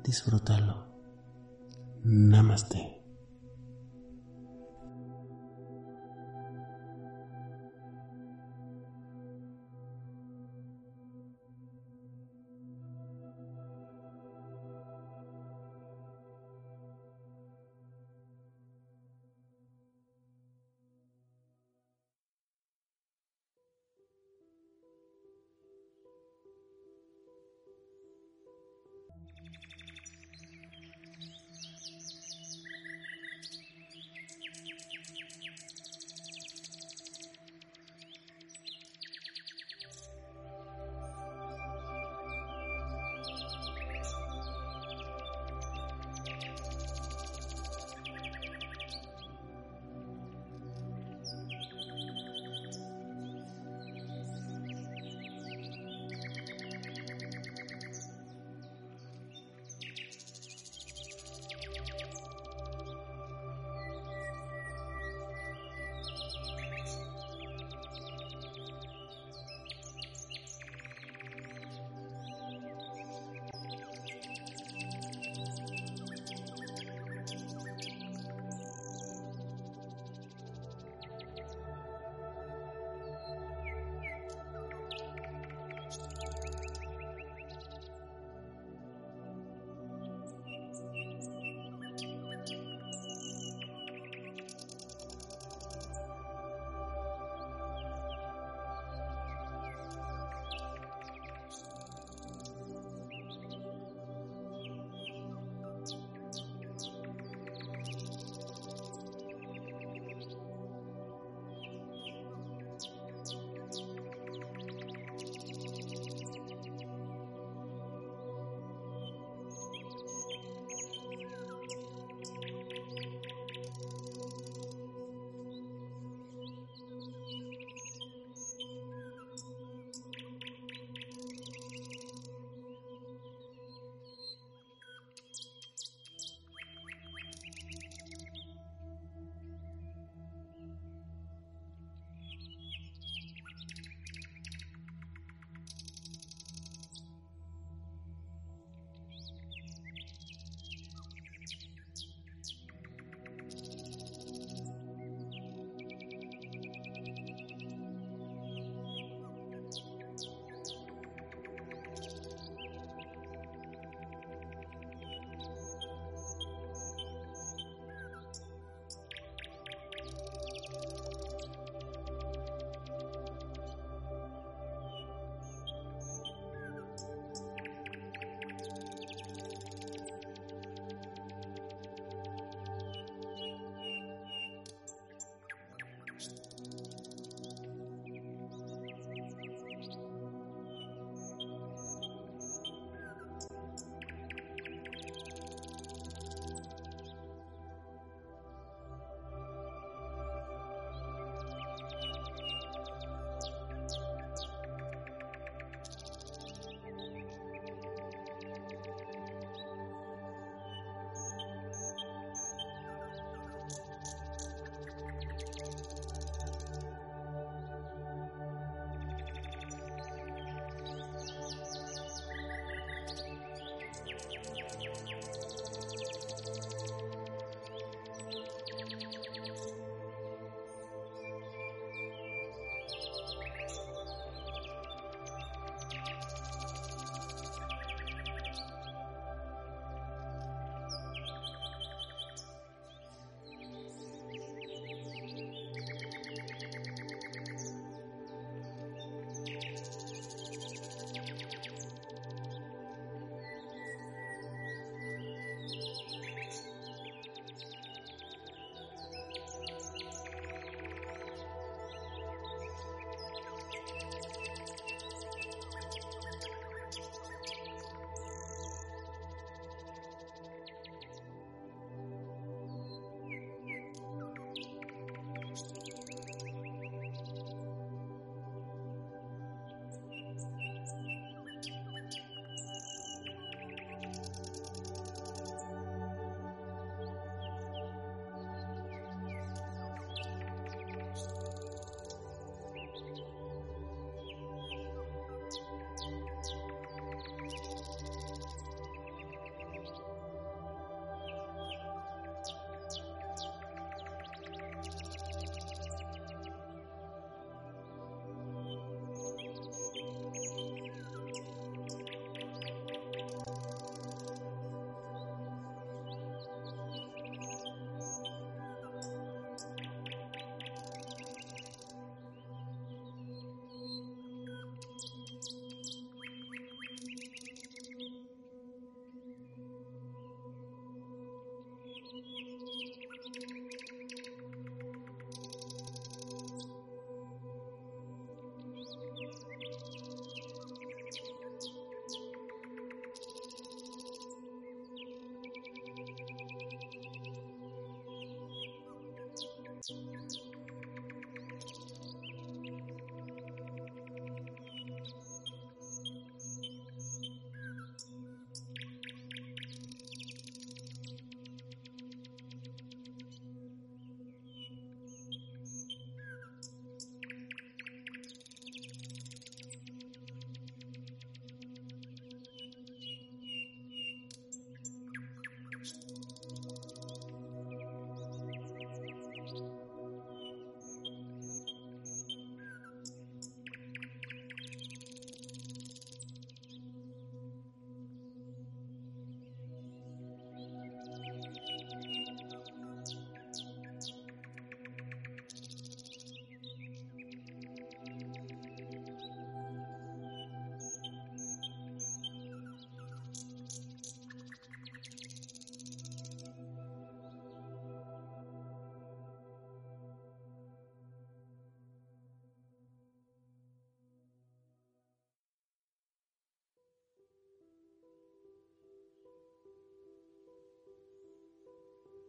Disfrútalo. 0.02 0.84
Namaste. 2.02 2.93